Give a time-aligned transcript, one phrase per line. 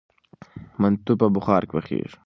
[0.81, 2.15] منتو په بخار پخیږي.